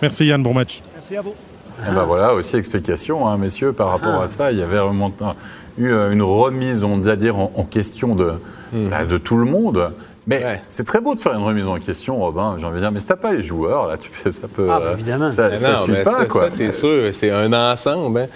Merci 0.01 0.25
Yann, 0.25 0.41
bon 0.43 0.53
match. 0.53 0.81
Merci 0.95 1.15
à 1.17 1.21
vous. 1.21 1.33
Eh 1.89 1.91
ben 1.93 2.03
voilà, 2.03 2.33
aussi 2.35 2.55
explication, 2.55 3.27
hein, 3.27 3.37
messieurs, 3.37 3.73
par 3.73 3.89
rapport 3.89 4.21
à 4.21 4.27
ça. 4.27 4.51
Il 4.51 4.59
y 4.59 4.61
avait 4.61 4.77
vraiment 4.77 5.11
un- 5.21 5.33
eu 5.77 5.89
euh, 5.91 6.11
une 6.11 6.21
remise, 6.21 6.83
on 6.83 6.97
va 6.97 7.15
dire, 7.15 7.37
en, 7.37 7.51
en 7.55 7.63
question 7.63 8.15
de, 8.15 8.33
bah, 8.73 9.05
de 9.05 9.17
tout 9.17 9.37
le 9.37 9.45
monde. 9.45 9.91
Mais 10.25 10.37
Ouais. 10.43 10.61
c'est 10.69 10.85
très 10.85 11.01
beau 11.01 11.15
de 11.15 11.19
faire 11.19 11.33
une 11.33 11.43
remise 11.43 11.67
en 11.67 11.77
question, 11.77 12.17
Robin, 12.19 12.55
j'ai 12.57 12.65
envie 12.65 12.75
de 12.75 12.79
dire. 12.81 12.91
Mais 12.91 12.99
si 12.99 13.05
t'as 13.05 13.17
pas 13.17 13.33
les 13.33 13.43
joueurs, 13.43 13.87
là, 13.87 13.97
tu 13.97 14.09
fais, 14.09 14.31
ça 14.31 14.47
peut. 14.47 14.67
Ah, 14.71 14.79
bah, 14.79 14.91
évidemment. 14.93 15.29
Ça, 15.31 15.57
ça 15.57 15.71
non, 15.71 15.75
suit 15.75 15.91
mais 15.91 16.03
pas, 16.03 16.19
ça, 16.19 16.25
quoi. 16.25 16.49
ça, 16.49 16.55
c'est 16.55 16.71
sûr, 16.71 17.09
c'est 17.13 17.29
un 17.31 17.51
ensemble. 17.51 18.19
hein. 18.19 18.27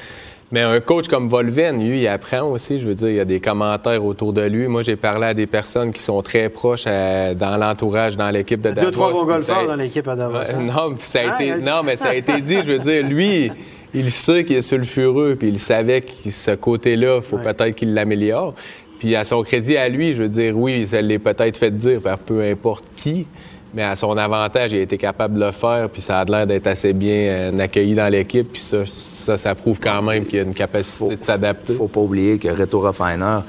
Mais 0.49 0.61
un 0.61 0.79
coach 0.79 1.09
comme 1.09 1.27
Volven, 1.27 1.77
lui, 1.77 2.01
il 2.03 2.07
apprend 2.07 2.43
aussi. 2.43 2.79
Je 2.79 2.87
veux 2.87 2.95
dire, 2.95 3.09
il 3.09 3.15
y 3.15 3.19
a 3.19 3.25
des 3.25 3.41
commentaires 3.41 4.03
autour 4.05 4.31
de 4.31 4.41
lui. 4.43 4.67
Moi, 4.67 4.81
j'ai 4.81 4.95
parlé 4.95 5.27
à 5.27 5.33
des 5.33 5.45
personnes 5.45 5.91
qui 5.91 6.01
sont 6.01 6.21
très 6.21 6.47
proches 6.47 6.85
euh, 6.87 7.33
dans 7.33 7.57
l'entourage, 7.57 8.15
dans 8.15 8.29
l'équipe 8.29 8.61
de 8.61 8.71
Davos. 8.71 8.85
Deux, 8.87 8.91
trois 8.93 9.11
bons 9.11 9.23
golfeurs 9.25 9.67
dans 9.67 9.75
l'équipe 9.75 10.07
à 10.07 10.15
Davos. 10.15 10.37
Hein? 10.37 10.61
non, 10.61 10.95
ça 10.99 11.19
a 11.19 11.21
Ah, 11.37 11.43
été, 11.43 11.61
non, 11.61 11.81
mais 11.85 11.97
ça 11.97 12.09
a 12.09 12.15
été 12.15 12.39
dit. 12.39 12.59
Je 12.65 12.71
veux 12.71 12.79
dire, 12.79 13.05
lui, 13.05 13.51
il 13.99 14.11
sait 14.11 14.44
qu'il 14.45 14.55
est 14.57 14.61
sulfureux, 14.61 15.35
puis 15.38 15.47
il 15.49 15.59
savait 15.59 16.01
que 16.01 16.29
ce 16.29 16.51
côté-là, 16.51 17.17
il 17.17 17.21
faut 17.23 17.38
Ouais. 17.38 17.53
peut-être 17.53 17.75
qu'il 17.75 17.94
l'améliore. 17.94 18.53
Puis 18.99 19.15
à 19.15 19.23
son 19.23 19.44
crédit 19.44 19.77
à 19.77 19.89
lui, 19.89 20.13
je 20.13 20.23
veux 20.23 20.29
dire, 20.29 20.57
oui, 20.57 20.85
ça 20.88 21.01
l'est 21.01 21.19
peut-être 21.19 21.57
fait 21.57 21.71
dire 21.75 22.01
par 22.01 22.17
peu 22.17 22.41
importe 22.41 22.85
qui, 22.95 23.27
mais 23.73 23.83
à 23.83 23.95
son 23.95 24.15
avantage, 24.17 24.71
il 24.71 24.79
a 24.79 24.81
été 24.81 24.97
capable 24.97 25.35
de 25.35 25.45
le 25.45 25.51
faire, 25.51 25.89
puis 25.89 26.01
ça 26.01 26.19
a 26.19 26.25
l'air 26.25 26.47
d'être 26.47 26.67
assez 26.67 26.93
bien 26.93 27.15
euh, 27.15 27.59
accueilli 27.59 27.93
dans 27.93 28.11
l'équipe, 28.11 28.51
puis 28.51 28.61
ça, 28.61 28.85
ça, 28.85 29.37
ça 29.37 29.55
prouve 29.55 29.79
quand 29.79 30.01
même 30.01 30.25
qu'il 30.25 30.37
y 30.37 30.41
a 30.41 30.43
une 30.43 30.53
capacité 30.53 31.15
de 31.15 31.21
s'adapter. 31.21 31.73
faut 31.73 31.87
pas 31.87 31.99
oublier 31.99 32.37
que 32.37 32.47
Reto 32.47 32.79
Raffiner 32.79 33.39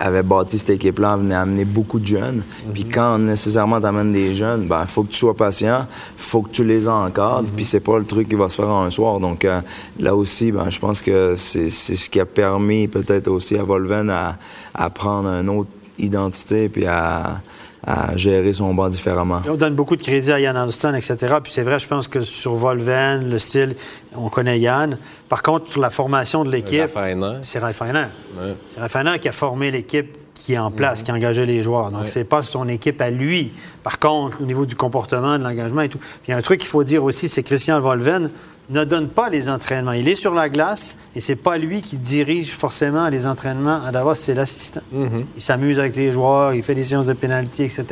avait 0.00 0.22
bâti 0.22 0.58
cette 0.58 0.70
équipe-là, 0.70 1.16
venait 1.16 1.34
amener 1.34 1.64
beaucoup 1.64 1.98
de 1.98 2.06
jeunes. 2.06 2.42
Puis 2.72 2.84
quand 2.84 3.18
nécessairement 3.18 3.80
tu 3.80 3.86
amènes 3.86 4.12
des 4.12 4.34
jeunes, 4.34 4.66
ben 4.66 4.86
faut 4.86 5.02
que 5.02 5.10
tu 5.10 5.18
sois 5.18 5.36
patient, 5.36 5.86
faut 6.16 6.42
que 6.42 6.50
tu 6.50 6.64
les 6.64 6.88
encadres, 6.88 7.48
puis 7.54 7.64
c'est 7.64 7.80
pas 7.80 7.98
le 7.98 8.04
truc 8.04 8.28
qui 8.28 8.36
va 8.36 8.48
se 8.48 8.56
faire 8.56 8.68
en 8.68 8.84
un 8.84 8.90
soir. 8.90 9.20
Donc 9.20 9.44
euh, 9.44 9.60
là 9.98 10.14
aussi, 10.14 10.52
ben, 10.52 10.70
je 10.70 10.78
pense 10.78 11.02
que 11.02 11.34
c'est 11.36 11.70
c'est 11.70 11.96
ce 11.96 12.08
qui 12.08 12.20
a 12.20 12.26
permis 12.26 12.88
peut-être 12.88 13.28
aussi 13.28 13.56
à 13.56 13.62
Volven 13.62 14.10
à, 14.10 14.36
à 14.74 14.90
prendre 14.90 15.28
une 15.28 15.48
autre 15.48 15.70
identité 15.98 16.68
puis 16.68 16.86
à, 16.86 17.40
à 17.86 18.16
gérer 18.16 18.52
son 18.52 18.72
banc 18.74 18.88
différemment. 18.88 19.42
On 19.48 19.54
donne 19.56 19.74
beaucoup 19.74 19.96
de 19.96 20.02
crédit 20.02 20.32
à 20.32 20.40
Yann 20.40 20.56
Alston, 20.56 20.94
etc. 20.94 21.16
Puis 21.42 21.52
c'est 21.52 21.62
vrai, 21.62 21.78
je 21.78 21.86
pense 21.86 22.08
que 22.08 22.20
sur 22.20 22.54
Volven, 22.54 23.28
le 23.28 23.38
style, 23.38 23.74
on 24.16 24.28
connaît 24.28 24.58
Yann. 24.58 24.98
Par 25.28 25.42
contre, 25.42 25.70
sur 25.70 25.80
la 25.80 25.90
formation 25.90 26.44
de 26.44 26.50
l'équipe, 26.50 26.90
Raffiner. 26.94 27.38
c'est 27.42 27.58
Raffiner. 27.58 28.06
Ouais. 28.38 28.54
C'est 28.70 28.80
Raffiner 28.80 29.18
qui 29.20 29.28
a 29.28 29.32
formé 29.32 29.70
l'équipe 29.70 30.16
qui 30.34 30.54
est 30.54 30.58
en 30.58 30.70
place, 30.72 31.02
qui 31.04 31.10
a 31.12 31.14
engagé 31.14 31.46
les 31.46 31.62
joueurs. 31.62 31.90
Donc, 31.92 32.02
Ouais. 32.02 32.06
c'est 32.08 32.24
pas 32.24 32.42
son 32.42 32.68
équipe 32.68 33.00
à 33.00 33.08
lui. 33.10 33.52
Par 33.84 34.00
contre, 34.00 34.40
au 34.40 34.44
niveau 34.44 34.66
du 34.66 34.74
comportement, 34.74 35.38
de 35.38 35.44
l'engagement 35.44 35.82
et 35.82 35.88
tout. 35.88 35.98
Puis, 35.98 36.08
il 36.28 36.30
y 36.32 36.34
a 36.34 36.36
un 36.38 36.42
truc 36.42 36.58
qu'il 36.60 36.68
faut 36.68 36.82
dire 36.82 37.04
aussi, 37.04 37.28
c'est 37.28 37.42
que 37.44 37.48
Christian 37.48 37.78
Volven 37.80 38.30
ne 38.70 38.84
donne 38.84 39.08
pas 39.08 39.28
les 39.28 39.48
entraînements. 39.48 39.92
Il 39.92 40.08
est 40.08 40.14
sur 40.14 40.34
la 40.34 40.48
glace 40.48 40.96
et 41.14 41.20
c'est 41.20 41.36
pas 41.36 41.58
lui 41.58 41.82
qui 41.82 41.96
dirige 41.96 42.50
forcément 42.50 43.08
les 43.08 43.26
entraînements 43.26 43.84
à 43.84 43.92
Davos, 43.92 44.14
c'est 44.14 44.34
l'assistant. 44.34 44.80
Il 44.92 45.42
s'amuse 45.42 45.78
avec 45.78 45.96
les 45.96 46.12
joueurs, 46.12 46.54
il 46.54 46.62
fait 46.62 46.74
des 46.74 46.84
séances 46.84 47.06
de 47.06 47.12
pénalty, 47.12 47.64
etc. 47.64 47.84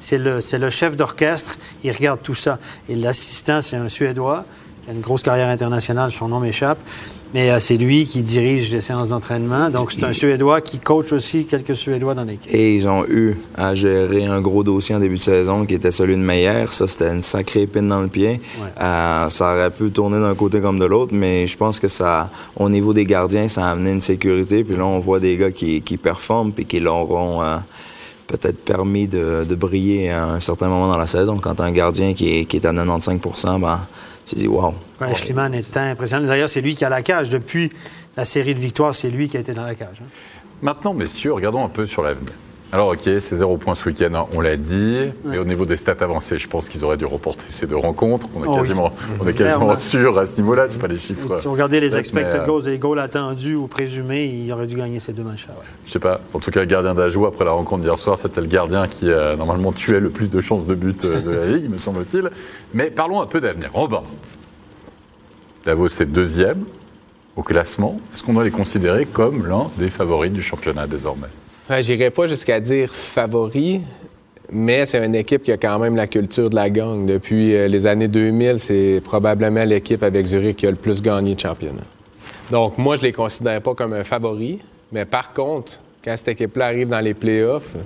C'est 0.00 0.18
le, 0.18 0.40
c'est 0.40 0.58
le 0.58 0.70
chef 0.70 0.96
d'orchestre, 0.96 1.58
il 1.84 1.92
regarde 1.92 2.20
tout 2.22 2.34
ça. 2.34 2.58
Et 2.88 2.96
l'assistant, 2.96 3.62
c'est 3.62 3.76
un 3.76 3.88
Suédois 3.88 4.44
qui 4.84 4.90
a 4.90 4.92
une 4.92 5.00
grosse 5.00 5.22
carrière 5.22 5.48
internationale, 5.48 6.10
son 6.10 6.28
nom 6.28 6.40
m'échappe. 6.40 6.78
Mais 7.34 7.50
euh, 7.50 7.60
c'est 7.60 7.76
lui 7.76 8.06
qui 8.06 8.22
dirige 8.22 8.70
les 8.72 8.80
séances 8.80 9.10
d'entraînement. 9.10 9.70
Donc, 9.70 9.92
c'est 9.92 10.04
un 10.04 10.12
Suédois 10.12 10.60
qui 10.60 10.78
coach 10.78 11.12
aussi 11.12 11.44
quelques 11.44 11.76
Suédois 11.76 12.14
dans 12.14 12.24
l'équipe. 12.24 12.52
Et 12.52 12.74
ils 12.74 12.88
ont 12.88 13.04
eu 13.06 13.36
à 13.56 13.74
gérer 13.74 14.26
un 14.26 14.40
gros 14.40 14.64
dossier 14.64 14.94
en 14.94 14.98
début 14.98 15.14
de 15.14 15.20
saison 15.20 15.64
qui 15.64 15.74
était 15.74 15.90
celui 15.90 16.16
de 16.16 16.20
Meyer. 16.20 16.64
Ça, 16.70 16.86
c'était 16.86 17.10
une 17.10 17.22
sacrée 17.22 17.62
épine 17.62 17.86
dans 17.86 18.00
le 18.00 18.08
pied. 18.08 18.40
Euh, 18.80 19.28
ça 19.28 19.52
aurait 19.52 19.70
pu 19.70 19.90
tourner 19.90 20.18
d'un 20.18 20.34
côté 20.34 20.60
comme 20.60 20.78
de 20.78 20.84
l'autre, 20.84 21.14
mais 21.14 21.46
je 21.46 21.56
pense 21.56 21.78
que 21.78 21.88
ça, 21.88 22.30
au 22.56 22.68
niveau 22.68 22.92
des 22.92 23.04
gardiens, 23.04 23.48
ça 23.48 23.66
a 23.66 23.70
amené 23.72 23.92
une 23.92 24.00
sécurité. 24.00 24.64
Puis 24.64 24.76
là, 24.76 24.84
on 24.84 24.98
voit 24.98 25.20
des 25.20 25.36
gars 25.36 25.52
qui, 25.52 25.82
qui 25.82 25.96
performent 25.96 26.52
puis 26.52 26.66
qui 26.66 26.80
l'auront 26.80 27.42
euh, 27.42 27.56
peut-être 28.30 28.64
permis 28.64 29.08
de, 29.08 29.44
de 29.48 29.54
briller 29.54 30.10
à 30.10 30.24
un 30.26 30.40
certain 30.40 30.68
moment 30.68 30.88
dans 30.88 30.98
la 30.98 31.06
saison. 31.06 31.36
Quand 31.38 31.56
tu 31.56 31.62
as 31.62 31.64
un 31.64 31.72
gardien 31.72 32.14
qui 32.14 32.38
est, 32.38 32.44
qui 32.44 32.56
est 32.56 32.64
à 32.64 32.72
95% 32.72 33.60
ben, 33.60 33.80
tu 34.24 34.34
te 34.36 34.40
dis, 34.40 34.46
wow. 34.48 34.74
Ouais, 35.00 35.14
Schliemann 35.14 35.52
est 35.54 35.76
impressionnant. 35.76 36.26
D'ailleurs, 36.26 36.48
c'est 36.48 36.60
lui 36.60 36.74
qui 36.76 36.84
a 36.84 36.88
la 36.88 37.02
cage. 37.02 37.30
Depuis 37.30 37.70
la 38.16 38.24
série 38.24 38.54
de 38.54 38.60
victoires, 38.60 38.94
c'est 38.94 39.10
lui 39.10 39.28
qui 39.28 39.36
a 39.36 39.40
été 39.40 39.52
dans 39.54 39.64
la 39.64 39.74
cage. 39.74 40.00
hein. 40.02 40.08
Maintenant, 40.62 40.92
messieurs, 40.94 41.32
regardons 41.32 41.64
un 41.64 41.68
peu 41.70 41.86
sur 41.86 42.02
l'avenir. 42.02 42.32
Alors, 42.72 42.90
ok, 42.90 43.00
c'est 43.04 43.34
zéro 43.34 43.56
point 43.56 43.74
ce 43.74 43.84
week-end, 43.88 44.14
hein, 44.14 44.26
on 44.32 44.40
l'a 44.40 44.56
dit. 44.56 45.10
Et 45.32 45.38
au 45.38 45.44
niveau 45.44 45.64
des 45.64 45.76
stats 45.76 45.96
avancées, 46.00 46.38
je 46.38 46.46
pense 46.46 46.68
qu'ils 46.68 46.84
auraient 46.84 46.96
dû 46.96 47.04
reporter 47.04 47.44
ces 47.48 47.66
deux 47.66 47.76
rencontres. 47.76 48.28
On 48.36 48.44
est 48.44 48.46
Oh 48.46 48.52
oui. 48.52 48.60
quasiment, 48.60 48.92
on 49.20 49.26
est 49.26 49.32
quasiment 49.32 49.56
Clairement. 49.66 49.76
sûr 49.76 50.16
à 50.18 50.24
ce 50.24 50.40
niveau-là. 50.40 50.66
Je 50.68 50.72
sais 50.72 50.78
pas 50.78 50.86
les 50.86 50.96
chiffres. 50.98 51.36
Si 51.40 51.48
on 51.48 51.52
regardait 51.52 51.80
les 51.80 51.96
expected 51.96 52.32
mais, 52.34 52.40
euh, 52.42 52.46
goals 52.46 52.68
et 52.68 52.70
les 52.72 52.78
goals 52.78 53.00
attendus 53.00 53.56
ou 53.56 53.66
présumés, 53.66 54.26
il 54.26 54.52
aurait 54.52 54.68
dû 54.68 54.76
gagner 54.76 55.00
ces 55.00 55.12
deux 55.12 55.24
matchs-là. 55.24 55.54
ouais. 55.54 55.64
Je 55.84 55.90
sais 55.90 55.98
pas. 55.98 56.20
En 56.32 56.38
tout 56.38 56.52
cas, 56.52 56.60
le 56.60 56.66
gardien 56.66 56.94
d'Ajoux, 56.94 57.26
après 57.26 57.44
la 57.44 57.50
rencontre 57.50 57.82
d'hier 57.82 57.98
soir, 57.98 58.16
c'était 58.18 58.40
le 58.40 58.46
gardien 58.46 58.86
qui, 58.86 59.10
euh, 59.10 59.34
normalement, 59.34 59.72
tuait 59.72 59.98
le 59.98 60.10
plus 60.10 60.30
de 60.30 60.40
chances 60.40 60.64
de 60.66 60.74
but 60.76 61.04
euh, 61.04 61.20
de 61.20 61.30
la 61.30 61.46
Ligue, 61.46 61.68
me 61.68 61.76
semble-t-il. 61.78 62.30
Mais 62.72 62.90
parlons 62.90 63.20
un 63.20 63.26
peu 63.26 63.40
d'avenir. 63.40 63.70
Robin. 63.74 64.02
Davos, 65.64 65.88
c'est 65.88 66.10
deuxième 66.10 66.64
au 67.34 67.42
classement. 67.42 68.00
Est-ce 68.14 68.22
qu'on 68.22 68.32
doit 68.34 68.44
les 68.44 68.50
considérer 68.52 69.06
comme 69.06 69.46
l'un 69.48 69.66
des 69.76 69.88
favoris 69.90 70.30
du 70.30 70.40
championnat 70.42 70.86
désormais? 70.86 71.26
Ouais, 71.70 71.84
J'irais 71.84 72.10
pas 72.10 72.26
jusqu'à 72.26 72.58
dire 72.58 72.92
favori, 72.92 73.80
mais 74.50 74.86
c'est 74.86 75.06
une 75.06 75.14
équipe 75.14 75.44
qui 75.44 75.52
a 75.52 75.56
quand 75.56 75.78
même 75.78 75.94
la 75.94 76.08
culture 76.08 76.50
de 76.50 76.56
la 76.56 76.68
gang. 76.68 77.06
Depuis 77.06 77.54
euh, 77.54 77.68
les 77.68 77.86
années 77.86 78.08
2000, 78.08 78.58
c'est 78.58 79.00
probablement 79.04 79.62
l'équipe 79.62 80.02
avec 80.02 80.26
Zurich 80.26 80.56
qui 80.56 80.66
a 80.66 80.70
le 80.70 80.76
plus 80.76 81.00
gagné 81.00 81.36
de 81.36 81.40
championnat. 81.40 81.84
Donc, 82.50 82.76
moi, 82.76 82.96
je 82.96 83.02
les 83.02 83.12
considère 83.12 83.62
pas 83.62 83.76
comme 83.76 83.92
un 83.92 84.02
favori, 84.02 84.58
mais 84.90 85.04
par 85.04 85.32
contre, 85.32 85.78
quand 86.04 86.16
cette 86.16 86.30
équipe-là 86.30 86.66
arrive 86.66 86.88
dans 86.88 86.98
les 86.98 87.14
playoffs, 87.14 87.76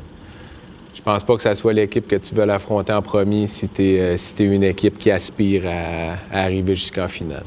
je 0.94 1.02
pense 1.02 1.22
pas 1.22 1.36
que 1.36 1.42
ça 1.42 1.54
soit 1.54 1.74
l'équipe 1.74 2.08
que 2.08 2.16
tu 2.16 2.34
veux 2.34 2.46
l'affronter 2.46 2.94
en 2.94 3.02
premier 3.02 3.46
si 3.48 3.68
tu 3.68 3.82
es, 3.82 4.16
une 4.38 4.62
équipe 4.62 4.96
qui 4.96 5.10
aspire 5.10 5.64
à 5.66 6.40
arriver 6.44 6.74
jusqu'en 6.74 7.08
finale. 7.08 7.44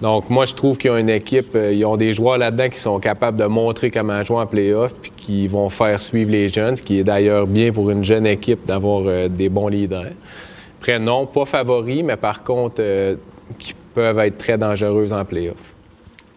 Donc, 0.00 0.30
moi, 0.30 0.46
je 0.46 0.54
trouve 0.54 0.78
qu'ils 0.78 0.90
ont 0.90 0.96
une 0.96 1.10
équipe, 1.10 1.54
euh, 1.54 1.74
ils 1.74 1.84
ont 1.84 1.96
des 1.96 2.14
joueurs 2.14 2.38
là-dedans 2.38 2.68
qui 2.68 2.78
sont 2.78 2.98
capables 2.98 3.38
de 3.38 3.44
montrer 3.44 3.90
comment 3.90 4.22
jouer 4.22 4.38
en 4.38 4.46
playoff, 4.46 4.94
puis 4.94 5.12
qui 5.14 5.48
vont 5.48 5.68
faire 5.68 6.00
suivre 6.00 6.30
les 6.30 6.48
jeunes, 6.48 6.76
ce 6.76 6.82
qui 6.82 6.98
est 6.98 7.04
d'ailleurs 7.04 7.46
bien 7.46 7.70
pour 7.70 7.90
une 7.90 8.02
jeune 8.02 8.26
équipe 8.26 8.66
d'avoir 8.66 9.02
euh, 9.06 9.28
des 9.28 9.50
bons 9.50 9.68
leaders. 9.68 10.12
Après, 10.78 10.98
non, 10.98 11.26
pas 11.26 11.44
favoris, 11.44 12.02
mais 12.02 12.16
par 12.16 12.42
contre, 12.42 12.76
euh, 12.78 13.16
qui 13.58 13.74
peuvent 13.94 14.18
être 14.20 14.38
très 14.38 14.56
dangereuses 14.56 15.12
en 15.12 15.24
playoff. 15.24 15.74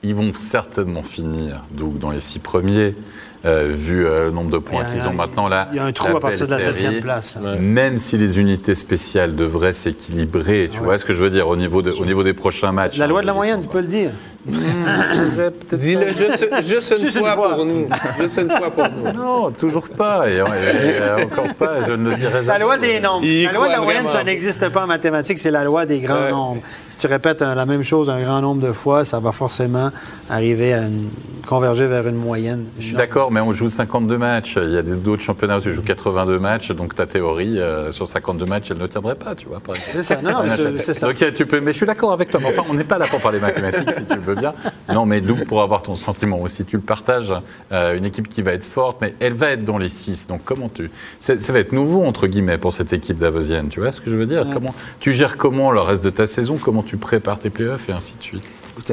Ils 0.01 0.13
vont 0.13 0.33
certainement 0.35 1.03
finir 1.03 1.63
donc, 1.71 1.97
dans 1.99 2.11
les 2.11 2.19
six 2.19 2.39
premiers, 2.39 2.95
vu 3.43 4.05
euh, 4.05 4.25
le 4.25 4.31
nombre 4.31 4.51
de 4.51 4.57
points 4.57 4.85
qu'ils 4.85 5.05
ont 5.07 5.13
maintenant 5.13 5.47
là. 5.49 5.67
Il 5.71 5.75
y 5.75 5.79
a 5.79 5.85
un 5.85 5.91
trou 5.91 6.15
à 6.15 6.19
partir 6.19 6.45
de 6.45 6.51
la 6.51 6.57
belle 6.57 6.65
série. 6.65 6.77
septième 6.79 7.01
place. 7.03 7.35
là. 7.41 7.51
Ouais. 7.53 7.59
Même 7.59 7.97
si 7.97 8.17
les 8.17 8.39
unités 8.39 8.75
spéciales 8.75 9.35
devraient 9.35 9.73
s'équilibrer, 9.73 10.69
tu 10.71 10.79
vois 10.79 10.97
ce 10.97 11.05
que 11.05 11.13
je 11.13 11.21
veux 11.21 11.29
dire 11.29 11.47
au 11.49 11.55
niveau, 11.55 11.81
de- 11.81 11.91
au 11.91 12.05
niveau 12.05 12.23
des 12.23 12.33
prochains 12.33 12.71
matchs. 12.71 12.97
La 12.97 13.07
loi 13.07 13.21
de 13.21 13.25
la 13.27 13.33
hein, 13.33 13.35
moyenne, 13.35 13.61
tu 13.61 13.67
peux 13.67 13.81
le 13.81 13.87
dire. 13.87 14.11
Dis-le 15.73 16.07
juste, 16.07 16.49
juste 16.63 16.91
une 16.91 16.97
Juste 16.99 17.15
une 17.17 17.25
fois 17.25 17.35
pour 17.55 17.65
nous. 17.65 17.87
Juste 18.19 18.37
une 18.41 18.49
fois 18.51 18.69
pour 18.71 18.85
nous. 18.89 19.13
Non, 19.13 19.51
toujours 19.51 19.87
pas. 19.89 20.29
Et, 20.29 20.35
et- 20.35 20.37
et 20.39 21.23
encore 21.23 21.53
pas, 21.55 21.81
je 21.87 21.93
ne 21.93 22.09
le 22.09 22.15
dirai 22.15 22.33
La 22.33 22.43
jamais. 22.43 22.59
loi 22.59 22.77
des 22.77 22.99
nombres. 22.99 23.23
Il 23.25 23.43
La 23.45 23.51
loi 23.53 23.67
de 23.67 23.71
la 23.73 23.81
moyenne, 23.81 24.07
ça 24.07 24.23
n'existe 24.23 24.67
pas 24.69 24.83
en 24.83 24.87
mathématiques, 24.87 25.37
c'est 25.39 25.51
la 25.51 25.63
loi 25.63 25.85
des 25.85 25.99
grands 25.99 26.13
Ouais. 26.15 26.31
nombres. 26.31 26.61
Si 26.87 26.99
tu 26.99 27.07
répètes 27.07 27.41
un- 27.41 27.55
la 27.55 27.65
même 27.65 27.83
chose 27.83 28.09
un 28.09 28.21
grand 28.21 28.41
nombre 28.41 28.61
de 28.65 28.71
fois, 28.71 29.05
ça 29.05 29.19
va 29.19 29.31
forcément 29.31 29.91
arriver 30.29 30.73
à 30.73 30.83
une- 30.83 31.09
converger 31.47 31.87
vers 31.87 32.07
une 32.07 32.15
moyenne. 32.15 32.65
Je 32.79 32.85
suis 32.87 32.95
d'accord, 32.95 33.29
mais 33.31 33.41
on 33.41 33.51
joue 33.51 33.67
52 33.67 34.17
matchs. 34.17 34.57
Il 34.61 34.71
y 34.71 34.77
a 34.77 34.81
d'autres 34.81 35.21
championnats 35.21 35.57
où 35.57 35.61
tu 35.61 35.73
joues 35.73 35.81
82 35.81 36.39
matchs, 36.39 36.71
donc 36.71 36.95
ta 36.95 37.05
théorie 37.05 37.59
euh, 37.59 37.91
sur 37.91 38.07
52 38.07 38.45
matchs, 38.45 38.71
elle 38.71 38.77
ne 38.77 38.87
tiendrait 38.87 39.15
pas, 39.15 39.35
tu 39.35 39.47
vois. 39.47 39.61
C'est 39.91 40.03
ça. 40.03 40.17
Non, 40.21 40.43
c'est- 40.77 40.93
ça. 40.93 41.07
Donc 41.07 41.21
euh, 41.21 41.31
tu 41.35 41.45
peux, 41.45 41.59
mais 41.59 41.71
je 41.73 41.77
suis 41.77 41.85
d'accord 41.85 42.13
avec 42.13 42.29
toi. 42.29 42.39
Mais 42.41 42.49
Enfin, 42.49 42.63
on 42.69 42.73
n'est 42.73 42.83
pas 42.85 42.97
là 42.97 43.07
pour 43.09 43.19
parler 43.19 43.39
mathématiques, 43.39 43.91
si 43.91 44.05
tu 44.05 44.15
le 44.25 44.32
veux 44.33 44.39
bien. 44.39 44.53
Non, 44.93 45.05
mais 45.05 45.21
d'où 45.21 45.35
pour 45.45 45.61
avoir 45.61 45.83
ton 45.83 45.95
sentiment 45.95 46.41
aussi, 46.41 46.65
tu 46.65 46.77
le 46.77 46.81
partages. 46.83 47.31
euh, 47.71 47.97
une 47.97 48.05
équipe 48.05 48.27
qui 48.29 48.41
va 48.41 48.53
être 48.53 48.65
forte, 48.65 48.97
mais 49.01 49.13
elle 49.19 49.33
va 49.33 49.51
être 49.51 49.65
dans 49.65 49.77
les 49.77 49.89
6. 49.89 50.27
Donc 50.27 50.41
comment 50.43 50.69
tu, 50.69 50.89
ça, 51.19 51.33
va 51.35 51.59
être 51.59 51.71
nouveau 51.71 52.03
entre 52.03 52.27
guillemets 52.27 52.57
pour 52.57 52.73
cette 52.73 52.93
équipe 52.93 53.17
davosienne. 53.19 53.69
Tu 53.69 53.79
vois 53.79 53.91
ce 53.91 54.01
que 54.01 54.09
je 54.09 54.15
veux 54.15 54.25
dire? 54.25 54.45
Comment 54.53 54.73
tu 54.99 55.13
gères 55.13 55.37
comment 55.37 55.71
le 55.71 55.79
reste 55.81 56.03
de 56.03 56.09
ta 56.09 56.25
saison? 56.27 56.57
Comment 56.61 56.83
tu 56.83 56.97
prépares 56.97 57.39
tes 57.39 57.49
playoffs 57.49 57.89
et 57.89 57.93
ainsi 57.93 58.13
de 58.17 58.23
suite? 58.23 58.43
Écoute, 58.75 58.91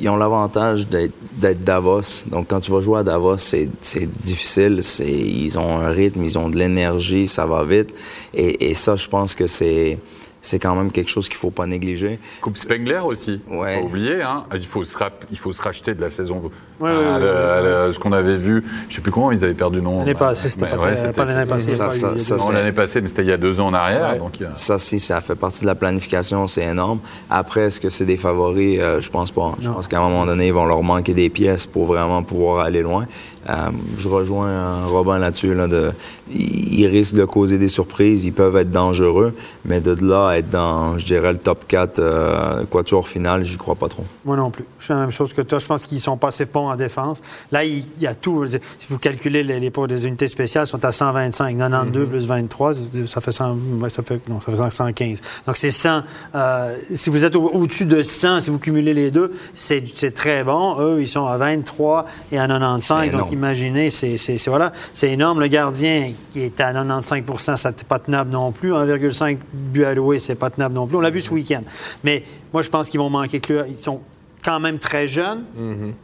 ils, 0.00 0.08
ont 0.08 0.16
l'avantage 0.16 0.86
d'être 0.88 1.62
Davos. 1.62 2.24
Donc, 2.28 2.48
quand 2.48 2.60
tu 2.60 2.72
vas 2.72 2.80
jouer 2.80 3.00
à 3.00 3.02
Davos, 3.02 3.36
c'est 3.36 3.68
difficile. 4.06 4.82
C'est- 4.82 5.06
Ils 5.06 5.58
ont 5.58 5.80
un 5.80 5.90
rythme, 5.90 6.22
ils 6.24 6.38
ont 6.38 6.48
de 6.48 6.56
l'énergie, 6.56 7.26
ça 7.26 7.44
va 7.44 7.62
vite. 7.62 7.94
Et, 8.32 8.70
et 8.70 8.74
ça, 8.74 8.96
je 8.96 9.06
pense 9.08 9.34
que 9.34 9.46
c'est 9.46 9.98
c'est 10.42 10.58
quand 10.58 10.74
même 10.74 10.90
quelque 10.90 11.08
chose 11.08 11.28
qu'il 11.28 11.38
faut 11.38 11.50
pas 11.50 11.66
négliger. 11.66 12.18
Coupe 12.40 12.58
Spengler 12.58 13.00
aussi. 13.04 13.40
Ouais. 13.48 13.78
Pas 13.78 13.86
oublier, 13.86 14.20
hein. 14.20 14.44
il, 14.54 14.66
faut 14.66 14.84
se 14.84 14.98
rap- 14.98 15.24
il 15.30 15.38
faut 15.38 15.52
se 15.52 15.62
racheter 15.62 15.94
de 15.94 16.00
la 16.00 16.10
saison. 16.10 16.50
Ouais, 16.82 16.90
Ah, 16.92 16.98
ouais, 16.98 17.12
ouais, 17.14 17.20
le- 17.62 17.86
le- 17.86 17.92
ce 17.92 17.98
qu'on 18.00 18.10
avait 18.12 18.36
vu, 18.36 18.64
je 18.88 18.96
sais 18.96 19.00
plus 19.00 19.12
comment 19.12 19.30
ils 19.30 19.44
avaient 19.44 19.54
perdu 19.54 19.80
nom. 19.80 20.00
L'année 20.00 20.14
passée, 20.14 20.48
c'était 20.50 20.66
pas, 20.66 20.76
pas 20.76 21.24
l'année 21.24 21.46
passée. 21.46 21.68
Ça, 21.70 21.90
ça, 21.92 22.16
ça, 22.16 22.36
Non, 22.36 22.50
l'année 22.50 22.72
passée, 22.72 23.00
mais 23.00 23.06
c'était 23.06 23.22
il 23.22 23.28
y 23.28 23.32
a 23.32 23.36
deux 23.36 23.60
ans 23.60 23.68
en 23.68 23.74
arrière. 23.74 24.10
Ouais. 24.14 24.18
Donc, 24.18 24.42
a- 24.42 24.54
Ça, 24.56 24.78
si, 24.78 24.98
ça 24.98 25.20
fait 25.20 25.36
partie 25.36 25.60
de 25.62 25.66
la 25.66 25.74
planification, 25.76 26.46
c'est 26.48 26.64
énorme. 26.64 26.98
Après, 27.30 27.62
est-ce 27.62 27.80
que 27.80 27.88
c'est 27.88 28.04
des 28.06 28.16
favoris? 28.16 28.80
Euh, 28.82 29.00
je 29.00 29.10
pense 29.10 29.30
pas. 29.30 29.52
Je 29.60 29.68
Non. 29.68 29.74
pense 29.74 29.86
qu'à 29.86 30.00
un 30.00 30.02
moment 30.08 30.26
donné, 30.26 30.48
ils 30.48 30.52
vont 30.52 30.64
leur 30.66 30.82
manquer 30.82 31.14
des 31.14 31.30
pièces 31.30 31.66
pour 31.66 31.84
vraiment 31.86 32.24
pouvoir 32.24 32.64
aller 32.66 32.82
loin. 32.82 33.06
Euh, 33.50 33.54
je 33.98 34.08
rejoins 34.08 34.48
euh, 34.48 34.74
Robin 34.86 35.18
là-dessus. 35.18 35.54
Là, 35.54 35.66
de, 35.68 35.90
ils 36.32 36.80
ils 36.82 36.86
risquent 36.86 37.14
de 37.16 37.24
causer 37.24 37.58
des 37.58 37.68
surprises, 37.68 38.24
ils 38.24 38.32
peuvent 38.32 38.56
être 38.56 38.70
dangereux, 38.70 39.34
mais 39.64 39.80
de 39.80 39.96
là 40.04 40.28
à 40.30 40.36
être 40.38 40.48
dans, 40.50 40.96
je 40.98 41.04
dirais, 41.06 41.32
le 41.32 41.38
top 41.38 41.64
4 41.68 41.98
euh, 42.00 42.64
quatuor 42.70 43.06
final, 43.06 43.44
j'y 43.44 43.56
crois 43.56 43.74
pas 43.76 43.88
trop. 43.88 44.04
Moi 44.24 44.36
non 44.36 44.50
plus. 44.50 44.64
Je 44.78 44.86
fais 44.86 44.94
la 44.94 45.00
même 45.00 45.10
chose 45.12 45.32
que 45.32 45.42
toi. 45.42 45.58
Je 45.58 45.66
pense 45.66 45.82
qu'ils 45.82 46.00
sont 46.00 46.16
pas 46.16 46.28
assez 46.28 46.44
bons 46.44 46.68
en 46.72 46.76
défense. 46.76 47.20
Là, 47.50 47.64
il 47.64 47.84
il 47.96 48.02
y 48.02 48.06
a 48.06 48.14
tout. 48.14 48.46
Si 48.46 48.58
vous 48.88 48.98
calculez 48.98 49.42
les, 49.42 49.60
les 49.60 49.70
des 49.88 50.06
unités 50.06 50.28
spéciales, 50.28 50.64
ils 50.64 50.68
sont 50.70 50.84
à 50.84 50.92
125. 50.92 51.56
92 51.56 52.08
plus 52.08 52.26
23, 52.26 52.74
ça 53.06 53.20
fait, 53.20 53.32
100, 53.32 53.56
ouais, 53.80 53.90
ça 53.90 54.02
fait, 54.02 54.20
non, 54.28 54.40
ça 54.40 54.52
fait 54.52 54.70
115. 54.70 55.20
Donc, 55.46 55.56
c'est 55.56 55.70
100. 55.70 56.02
Euh, 56.34 56.76
si 56.94 57.10
vous 57.10 57.24
êtes 57.24 57.36
au- 57.36 57.48
au-dessus 57.50 57.84
de 57.84 58.02
100, 58.02 58.40
si 58.40 58.50
vous 58.50 58.58
cumulez 58.58 58.94
les 58.94 59.10
deux, 59.10 59.32
c'est 59.54 59.82
très 60.14 60.44
bon. 60.44 60.76
Eux, 60.80 60.98
ils 61.00 61.08
sont 61.08 61.26
à 61.26 61.36
23 61.36 62.06
et 62.30 62.38
à 62.38 62.46
95. 62.46 63.10
C'est 63.10 63.16
Donc, 63.16 63.32
imaginez, 63.32 63.90
c'est 63.90 64.16
voilà, 64.48 64.72
énorme. 65.02 65.40
Le 65.40 65.46
gardien 65.48 66.12
qui 66.30 66.40
est 66.40 66.60
à 66.60 66.72
95 66.72 67.56
ça 67.56 67.70
n'est 67.70 67.76
pas 67.88 67.98
tenable 67.98 68.30
non 68.30 68.52
plus. 68.52 68.72
1,5 68.72 69.38
but 69.52 69.84
alloué, 69.84 70.18
c'est 70.18 70.34
pas 70.34 70.50
tenable 70.50 70.74
non 70.74 70.86
plus. 70.86 70.96
On 70.96 71.00
l'a 71.00 71.10
vu 71.10 71.20
ce 71.20 71.30
week-end. 71.30 71.62
Mais 72.04 72.24
moi, 72.52 72.62
je 72.62 72.68
pense 72.70 72.88
qu'ils 72.88 73.00
vont 73.00 73.10
manquer 73.10 73.40
que 73.40 73.64
Ils 73.68 73.78
sont 73.78 74.00
quand 74.44 74.58
même 74.60 74.78
très 74.78 75.06
jeunes 75.06 75.44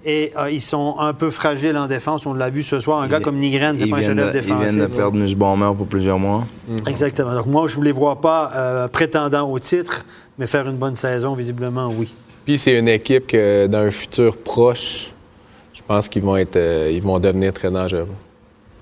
et 0.05 0.33
euh, 0.39 0.51
ils 0.51 0.61
sont 0.61 0.97
un 0.99 1.13
peu 1.13 1.29
fragiles 1.31 1.77
en 1.77 1.87
défense. 1.89 2.25
On 2.27 2.35
l'a 2.35 2.51
vu 2.51 2.63
ce 2.63 2.79
soir. 2.79 3.01
Un 3.01 3.09
gars 3.09 3.21
comme 3.21 3.39
Nigren, 3.39 3.77
c'est 3.77 3.87
Ils 3.87 3.91
pas 3.91 3.97
un 3.97 4.03
chef-d'œuvre 4.03 4.33
de, 4.33 4.39
ils 4.39 4.41
défensif. 4.41 4.71
viennent 4.71 4.89
de 4.89 4.95
perdre 4.95 5.17
Nussbaumer 5.19 5.73
pour 5.77 5.87
plusieurs 5.87 6.19
mois. 6.19 6.45
Exactement. 6.87 7.35
Donc 7.35 7.47
moi, 7.47 7.67
je 7.67 7.79
ne 7.79 7.85
les 7.85 7.93
vois 7.93 8.21
pas 8.21 8.53
euh, 8.55 8.89
prétendant 8.89 9.51
au 9.51 9.59
titre, 9.59 10.05
mais 10.39 10.47
faire 10.47 10.69
une 10.69 10.77
bonne 10.77 10.95
saison, 10.95 11.35
visiblement, 11.35 11.91
oui. 11.95 12.13
Puis 12.45 12.59
c'est 12.59 12.79
une 12.79 12.89
équipe 12.89 13.27
que 13.27 13.67
dans 13.67 13.79
un 13.81 13.91
futur 13.91 14.37
proche, 14.37 15.13
je 15.75 15.81
pense 15.87 16.09
qu'ils 16.09 16.23
vont 16.23 16.37
être, 16.37 16.57
euh, 16.57 16.91
ils 16.93 17.03
vont 17.03 17.19
devenir 17.19 17.53
très 17.53 17.71
dangereux. 17.71 18.07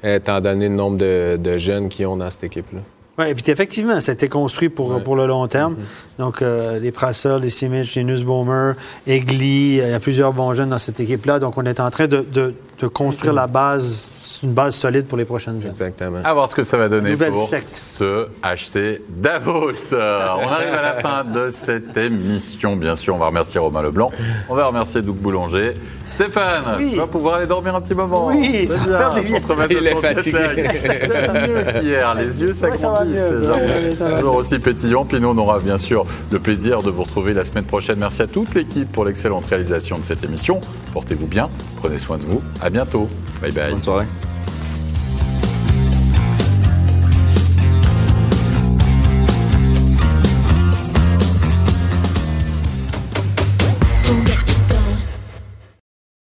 Étant 0.04 0.40
donné 0.40 0.68
le 0.68 0.74
nombre 0.74 0.98
de, 0.98 1.36
de 1.36 1.58
jeunes 1.58 1.88
qu'ils 1.88 2.06
ont 2.06 2.16
dans 2.16 2.30
cette 2.30 2.44
équipe-là. 2.44 2.80
Oui, 3.18 3.24
effectivement, 3.30 3.98
ça 4.00 4.12
a 4.12 4.14
été 4.14 4.28
construit 4.28 4.68
pour, 4.68 4.90
Ouais. 4.90 5.00
pour 5.02 5.16
le 5.16 5.26
long 5.26 5.46
terme. 5.48 5.76
Donc, 6.18 6.42
euh, 6.42 6.78
les 6.78 6.92
Prassel, 6.92 7.40
les 7.40 7.48
Simic, 7.50 7.94
les 7.94 8.04
Nussbaumer, 8.04 8.72
Egli, 9.06 9.80
euh, 9.80 9.86
il 9.86 9.90
y 9.90 9.94
a 9.94 10.00
plusieurs 10.00 10.32
bons 10.34 10.52
jeunes 10.52 10.68
dans 10.68 10.78
cette 10.78 11.00
équipe-là. 11.00 11.38
Donc, 11.38 11.56
on 11.56 11.64
est 11.64 11.80
en 11.80 11.90
train 11.90 12.06
de, 12.08 12.18
de- 12.30 12.54
de 12.78 12.86
construire 12.88 13.32
la 13.32 13.46
base, 13.46 14.40
une 14.42 14.52
base 14.52 14.74
solide 14.74 15.06
pour 15.06 15.16
les 15.16 15.24
prochaines 15.24 15.56
années. 15.56 15.68
Exactement. 15.70 16.18
À 16.22 16.34
voir 16.34 16.46
ce 16.46 16.54
que 16.54 16.62
ça 16.62 16.76
va 16.76 16.88
donner 16.90 17.12
Nouvelle 17.12 17.32
pour 17.32 17.48
secte. 17.48 17.66
se 17.68 18.28
acheter 18.42 19.02
Davos. 19.08 19.94
On 19.94 19.96
arrive 19.96 20.74
à 20.74 20.82
la 20.82 20.94
fin 21.00 21.24
de 21.24 21.48
cette 21.48 21.96
émission. 21.96 22.76
Bien 22.76 22.94
sûr, 22.94 23.14
on 23.14 23.18
va 23.18 23.28
remercier 23.28 23.58
Romain 23.58 23.80
Leblanc. 23.80 24.10
On 24.50 24.54
va 24.54 24.66
remercier 24.66 25.00
Doug 25.00 25.16
Boulanger. 25.16 25.72
Stéphane, 26.16 26.64
Oui. 26.78 26.90
tu 26.90 26.96
vas 26.96 27.06
pouvoir 27.06 27.36
aller 27.36 27.46
dormir 27.46 27.76
un 27.76 27.80
petit 27.80 27.94
moment. 27.94 28.26
Oui, 28.26 28.66
C'est 28.68 28.76
ça 28.78 28.84
va 28.86 29.10
faire 29.12 29.22
bien. 29.22 29.38
remettre 29.48 29.70
Il 29.78 29.86
est 29.86 29.94
fatigué. 29.94 30.32
va 31.26 31.46
mieux 31.46 31.62
qu'hier. 31.80 32.14
Les 32.14 32.42
yeux 32.42 32.52
s'agrandissent. 32.52 33.18
c'est 33.96 34.04
Ouais, 34.04 34.16
toujours 34.18 34.34
aussi 34.36 34.58
pétillant. 34.58 35.04
Puis 35.04 35.20
nous, 35.20 35.28
on 35.28 35.38
aura 35.38 35.58
bien 35.60 35.76
sûr 35.78 36.06
le 36.30 36.38
plaisir 36.38 36.82
de 36.82 36.90
vous 36.90 37.02
retrouver 37.02 37.32
la 37.34 37.44
semaine 37.44 37.64
prochaine. 37.64 37.98
Merci 37.98 38.22
à 38.22 38.26
toute 38.26 38.54
l'équipe 38.54 38.90
pour 38.90 39.04
l'excellente 39.04 39.44
réalisation 39.46 39.98
de 39.98 40.04
cette 40.04 40.24
émission. 40.24 40.60
Portez-vous 40.92 41.26
bien, 41.26 41.48
prenez 41.76 41.98
soin 41.98 42.18
de 42.18 42.24
vous. 42.24 42.40
À 42.62 42.70
bientôt. 42.70 43.08
Bye 43.42 43.52
bye. 43.52 43.70
Bonne 43.72 43.82
soirée. 43.82 44.06